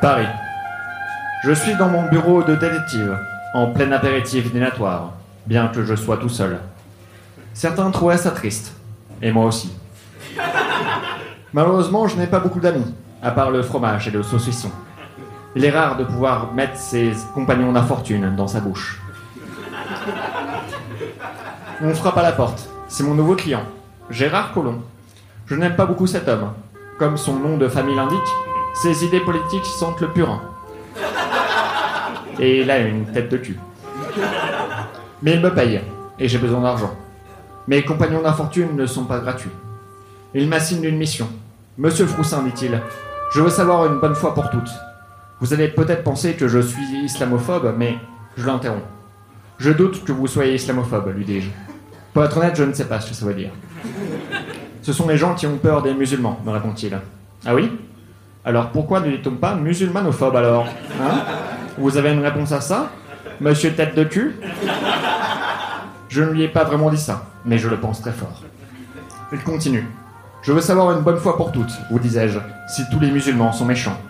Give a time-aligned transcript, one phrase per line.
[0.00, 0.28] Paris.
[1.42, 3.18] Je suis dans mon bureau de détective,
[3.52, 5.14] en plein apéritif dînatoire,
[5.46, 6.60] bien que je sois tout seul.
[7.52, 8.74] Certains trouvaient ça triste,
[9.20, 9.72] et moi aussi.
[11.52, 14.70] Malheureusement, je n'ai pas beaucoup d'amis, à part le fromage et le saucisson.
[15.56, 19.00] Il est rare de pouvoir mettre ses compagnons d'infortune dans sa bouche.
[21.82, 22.68] On frappe à la porte.
[22.86, 23.62] C'est mon nouveau client,
[24.10, 24.82] Gérard Collomb.
[25.46, 26.52] Je n'aime pas beaucoup cet homme.
[26.98, 28.18] Comme son nom de famille l'indique,
[28.82, 30.40] ses idées politiques sentent le purin.
[32.38, 33.58] Et il a une tête de cul.
[35.20, 35.80] Mais il me paye,
[36.18, 36.94] et j'ai besoin d'argent.
[37.66, 39.50] Mes compagnons d'infortune ne sont pas gratuits.
[40.32, 41.28] Il m'assigne une mission.
[41.76, 42.80] Monsieur Froussin, dit-il,
[43.32, 44.70] je veux savoir une bonne fois pour toutes.
[45.40, 47.96] Vous allez peut-être penser que je suis islamophobe, mais
[48.36, 48.86] je l'interromps.
[49.58, 51.48] Je doute que vous soyez islamophobe, lui dis-je.
[52.14, 53.50] Pour être honnête, je ne sais pas ce que ça veut dire.
[54.82, 56.96] Ce sont les gens qui ont peur des musulmans, me répond-il.
[57.44, 57.72] Ah oui?
[58.48, 60.64] Alors pourquoi ne dit-on pas musulmanophobe alors
[61.02, 61.20] hein?
[61.76, 62.88] Vous avez une réponse à ça?
[63.42, 64.40] Monsieur tête de cul?
[66.08, 68.42] Je ne lui ai pas vraiment dit ça, mais je le pense très fort.
[69.34, 69.86] Il continue.
[70.40, 73.66] Je veux savoir une bonne fois pour toutes, vous disais-je, si tous les musulmans sont
[73.66, 74.00] méchants.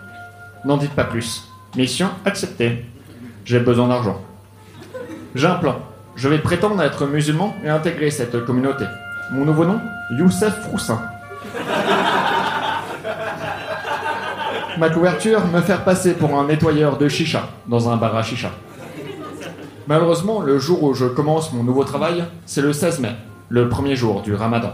[0.64, 1.48] N'en dites pas plus.
[1.74, 2.86] Mission acceptée.
[3.44, 4.22] J'ai besoin d'argent.
[5.34, 5.80] J'ai un plan.
[6.14, 8.84] Je vais prétendre être musulman et intégrer cette communauté.
[9.32, 9.80] Mon nouveau nom
[10.16, 11.02] Youssef Froussin.
[14.78, 18.52] Ma couverture, me faire passer pour un nettoyeur de chicha dans un bar à chicha.
[19.88, 23.10] Malheureusement, le jour où je commence mon nouveau travail, c'est le 16 mai,
[23.48, 24.72] le premier jour du ramadan.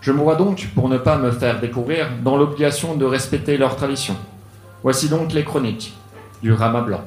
[0.00, 3.76] Je me vois donc, pour ne pas me faire découvrir, dans l'obligation de respecter leurs
[3.76, 4.16] traditions.
[4.82, 5.94] Voici donc les chroniques
[6.42, 7.02] du Rama blanc.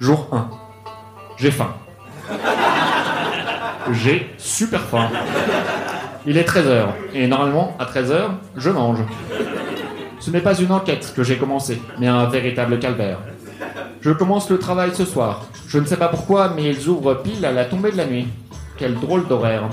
[0.00, 0.48] Jour 1.
[1.36, 1.72] J'ai faim.
[3.92, 5.08] J'ai super faim.
[6.28, 8.98] Il est 13h, et normalement, à 13h, je mange.
[10.18, 13.18] Ce n'est pas une enquête que j'ai commencée, mais un véritable calvaire.
[14.00, 15.46] Je commence le travail ce soir.
[15.68, 18.26] Je ne sais pas pourquoi, mais ils ouvrent pile à la tombée de la nuit.
[18.76, 19.68] Quel drôle d'horaire.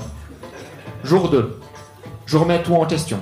[1.02, 1.58] Jour 2.
[2.26, 3.18] Je remets tout en question.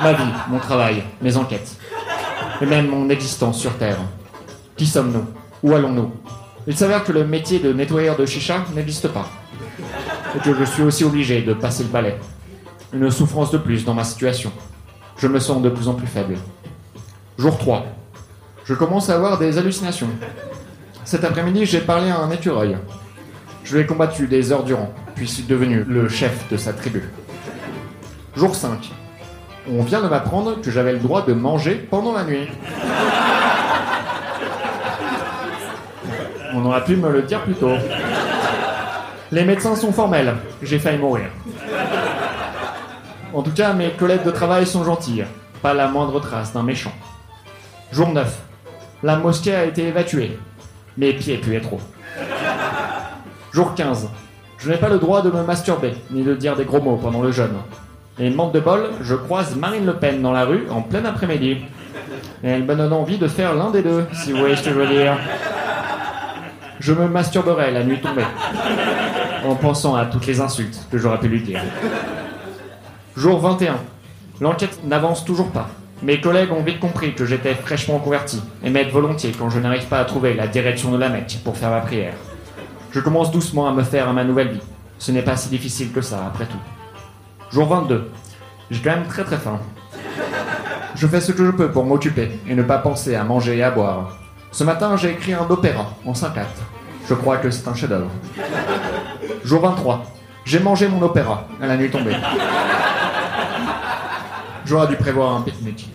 [0.00, 1.76] Ma vie, mon travail, mes enquêtes.
[2.60, 3.98] Et même mon existence sur Terre.
[4.76, 5.26] Qui sommes-nous?
[5.64, 6.12] Où allons-nous?
[6.68, 9.28] Il s'avère que le métier de nettoyeur de chicha n'existe pas.
[10.42, 12.16] Que je suis aussi obligé de passer le balai.
[12.92, 14.52] Une souffrance de plus dans ma situation.
[15.16, 16.36] Je me sens de plus en plus faible.
[17.38, 17.86] Jour 3.
[18.64, 20.08] Je commence à avoir des hallucinations.
[21.04, 22.76] Cet après-midi, j'ai parlé à un écureuil.
[23.62, 27.02] Je l'ai combattu des heures durant, puis suis devenu le chef de sa tribu.
[28.36, 28.90] Jour 5.
[29.70, 32.48] On vient de m'apprendre que j'avais le droit de manger pendant la nuit.
[36.54, 37.72] On aurait pu me le dire plus tôt.
[39.34, 40.32] Les médecins sont formels.
[40.62, 41.24] J'ai failli mourir.
[43.32, 45.24] En tout cas, mes collègues de travail sont gentils.
[45.60, 46.92] Pas la moindre trace d'un méchant.
[47.90, 48.32] Jour 9.
[49.02, 50.38] La mosquée a été évacuée.
[50.96, 51.80] Mes pieds puaient trop.
[53.52, 54.08] Jour 15.
[54.58, 57.20] Je n'ai pas le droit de me masturber, ni de dire des gros mots pendant
[57.20, 57.56] le jeûne.
[58.20, 61.56] Et manque de bol, je croise Marine Le Pen dans la rue en plein après-midi.
[62.44, 64.70] Et elle me donne envie de faire l'un des deux, si vous voyez ce que
[64.70, 65.18] je veux dire.
[66.78, 68.26] Je me masturberai la nuit tombée,
[69.46, 71.60] en pensant à toutes les insultes que j'aurais pu lui dire.
[73.16, 73.76] Jour 21.
[74.40, 75.68] L'enquête n'avance toujours pas.
[76.02, 79.86] Mes collègues ont vite compris que j'étais fraîchement converti et m'aident volontiers quand je n'arrive
[79.86, 82.14] pas à trouver la direction de la Mecque pour faire ma prière.
[82.90, 84.62] Je commence doucement à me faire à ma nouvelle vie.
[84.98, 86.58] Ce n'est pas si difficile que ça, après tout.
[87.50, 88.10] Jour 22.
[88.70, 89.60] J'ai quand même très très faim.
[90.94, 93.62] Je fais ce que je peux pour m'occuper et ne pas penser à manger et
[93.62, 94.18] à boire.
[94.52, 96.62] Ce matin, j'ai écrit un opéra en 5 actes.
[97.08, 98.10] Je crois que c'est un chef-d'œuvre.
[99.44, 100.04] Jour 23.
[100.44, 102.16] J'ai mangé mon opéra à la nuit tombée.
[104.66, 105.90] J'aurais dû prévoir un pique-nique.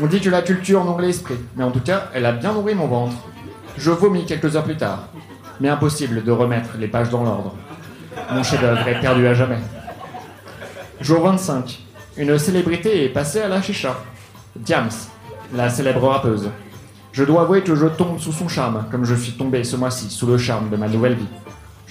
[0.00, 2.74] On dit que la culture nourrit l'esprit, mais en tout cas, elle a bien nourri
[2.74, 3.16] mon ventre.
[3.76, 5.08] Je vomis quelques heures plus tard,
[5.60, 7.54] mais impossible de remettre les pages dans l'ordre.
[8.30, 9.58] Mon chef-d'œuvre est perdu à jamais.
[11.00, 11.80] Jour 25.
[12.16, 13.96] Une célébrité est passée à la chicha.
[14.56, 14.90] Diams,
[15.54, 16.50] la célèbre rappeuse.
[17.12, 20.10] Je dois avouer que je tombe sous son charme, comme je suis tombé ce mois-ci
[20.10, 21.28] sous le charme de ma nouvelle vie.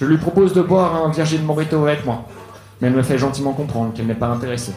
[0.00, 2.24] Je lui propose de boire un Virgin Morito avec moi,
[2.80, 4.72] mais elle me fait gentiment comprendre qu'elle n'est pas intéressée.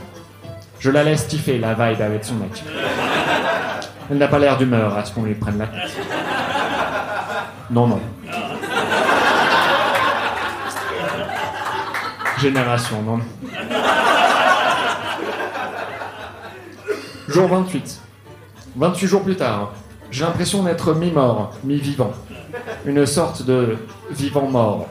[0.82, 2.62] Je la laisse kiffer la vibe avec son mec.
[4.12, 5.98] Elle n'a pas l'air d'humeur à ce qu'on lui prenne la tête.
[7.72, 8.02] Non, non.
[12.40, 13.20] Génération, non.
[17.30, 18.02] Jour 28.
[18.76, 19.72] 28 jours plus tard,
[20.14, 22.12] j'ai l'impression d'être mi-mort, mi-vivant.
[22.86, 23.78] Une sorte de
[24.12, 24.88] vivant-mort.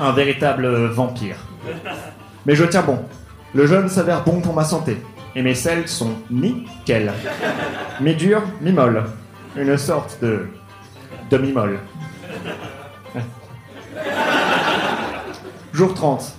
[0.00, 1.36] Un véritable vampire.
[2.46, 2.98] Mais je tiens bon.
[3.52, 4.96] Le jeûne s'avère bon pour ma santé.
[5.36, 7.12] et mes selles sont nickel.
[8.00, 9.04] Mi-dur, mi-molle.
[9.54, 10.48] Une sorte de
[11.30, 11.78] demi-molle.
[15.74, 16.36] Jour 30.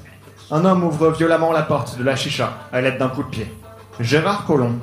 [0.49, 3.53] Un homme ouvre violemment la porte de la chicha à l'aide d'un coup de pied.
[3.99, 4.79] Gérard Collomb.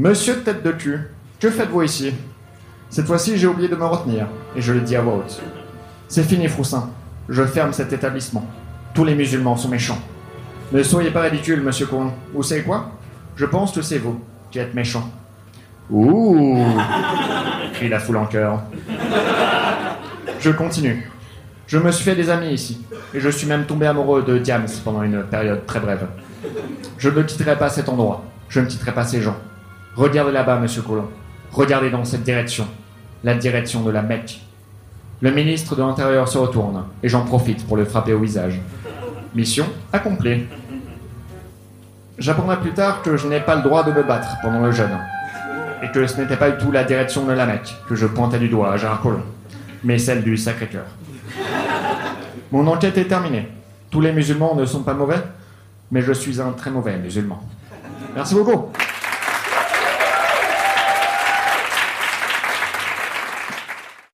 [0.00, 1.08] Monsieur tête de cul,
[1.40, 2.14] que faites-vous ici?
[2.88, 5.42] Cette fois-ci, j'ai oublié de me retenir, et je le dis à voix haute.
[6.06, 6.90] C'est fini, Froussin.
[7.28, 8.46] Je ferme cet établissement.
[8.94, 9.98] Tous les musulmans sont méchants.
[10.70, 12.12] Ne soyez pas ridicule, monsieur Collomb.
[12.32, 12.92] Vous savez quoi?
[13.34, 14.20] Je pense que c'est vous
[14.52, 15.10] qui êtes méchant.
[15.90, 16.64] Ouh
[17.72, 18.62] crie la foule en chœur.
[20.38, 21.10] Je continue.
[21.66, 24.68] Je me suis fait des amis ici, et je suis même tombé amoureux de Diams
[24.84, 26.06] pendant une période très brève.
[26.98, 29.36] Je ne quitterai pas cet endroit, je ne quitterai pas ces gens.
[29.98, 31.08] Regardez là-bas, monsieur Colomb.
[31.50, 32.68] Regardez dans cette direction,
[33.24, 34.40] la direction de la Mecque.
[35.20, 38.60] Le ministre de l'Intérieur se retourne, et j'en profite pour le frapper au visage.
[39.34, 40.46] Mission accomplie.
[42.16, 44.96] J'apprendrai plus tard que je n'ai pas le droit de me battre pendant le jeûne,
[45.82, 48.38] et que ce n'était pas du tout la direction de la Mecque que je pointais
[48.38, 49.24] du doigt à Gérard Collomb,
[49.82, 50.86] mais celle du Sacré-Cœur.
[52.52, 53.48] Mon enquête est terminée.
[53.90, 55.24] Tous les musulmans ne sont pas mauvais,
[55.90, 57.42] mais je suis un très mauvais musulman.
[58.14, 58.70] Merci beaucoup.